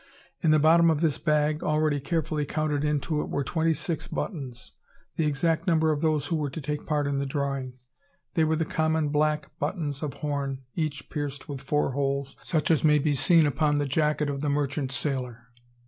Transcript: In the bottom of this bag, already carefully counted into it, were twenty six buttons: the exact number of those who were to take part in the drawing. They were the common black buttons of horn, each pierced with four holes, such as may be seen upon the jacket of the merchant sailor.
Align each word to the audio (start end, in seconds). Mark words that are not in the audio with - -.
In 0.41 0.49
the 0.49 0.57
bottom 0.57 0.89
of 0.89 1.01
this 1.01 1.19
bag, 1.19 1.61
already 1.61 1.99
carefully 1.99 2.43
counted 2.43 2.83
into 2.83 3.21
it, 3.21 3.29
were 3.29 3.43
twenty 3.43 3.75
six 3.75 4.07
buttons: 4.07 4.71
the 5.15 5.25
exact 5.27 5.67
number 5.67 5.91
of 5.91 6.01
those 6.01 6.25
who 6.25 6.35
were 6.37 6.49
to 6.49 6.59
take 6.59 6.87
part 6.87 7.05
in 7.05 7.19
the 7.19 7.25
drawing. 7.27 7.73
They 8.33 8.43
were 8.43 8.55
the 8.55 8.65
common 8.65 9.09
black 9.09 9.51
buttons 9.59 10.01
of 10.01 10.15
horn, 10.15 10.63
each 10.73 11.11
pierced 11.11 11.47
with 11.47 11.61
four 11.61 11.91
holes, 11.91 12.35
such 12.41 12.71
as 12.71 12.83
may 12.83 12.97
be 12.97 13.13
seen 13.13 13.45
upon 13.45 13.75
the 13.75 13.85
jacket 13.85 14.27
of 14.27 14.41
the 14.41 14.49
merchant 14.49 14.91
sailor. 14.91 15.49